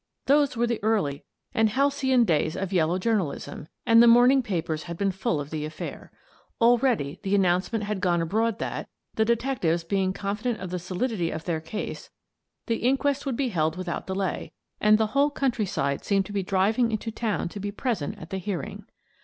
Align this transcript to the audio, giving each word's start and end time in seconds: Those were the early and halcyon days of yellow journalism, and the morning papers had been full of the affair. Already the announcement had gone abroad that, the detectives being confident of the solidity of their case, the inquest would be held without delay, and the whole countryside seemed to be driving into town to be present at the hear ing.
Those 0.25 0.57
were 0.57 0.65
the 0.65 0.81
early 0.83 1.23
and 1.53 1.69
halcyon 1.69 2.23
days 2.25 2.57
of 2.57 2.73
yellow 2.73 2.97
journalism, 2.97 3.67
and 3.85 4.01
the 4.01 4.07
morning 4.07 4.41
papers 4.41 4.81
had 4.89 4.97
been 4.97 5.11
full 5.11 5.39
of 5.39 5.51
the 5.51 5.63
affair. 5.63 6.11
Already 6.59 7.19
the 7.21 7.35
announcement 7.35 7.83
had 7.83 8.01
gone 8.01 8.19
abroad 8.19 8.57
that, 8.57 8.89
the 9.13 9.25
detectives 9.25 9.83
being 9.83 10.11
confident 10.11 10.59
of 10.59 10.71
the 10.71 10.79
solidity 10.79 11.29
of 11.29 11.43
their 11.45 11.61
case, 11.61 12.09
the 12.65 12.77
inquest 12.77 13.27
would 13.27 13.37
be 13.37 13.49
held 13.49 13.75
without 13.77 14.07
delay, 14.07 14.53
and 14.79 14.97
the 14.97 15.05
whole 15.13 15.29
countryside 15.29 16.03
seemed 16.03 16.25
to 16.25 16.33
be 16.33 16.41
driving 16.41 16.91
into 16.91 17.11
town 17.11 17.47
to 17.49 17.59
be 17.59 17.71
present 17.71 18.17
at 18.17 18.31
the 18.31 18.39
hear 18.39 18.63
ing. 18.63 18.85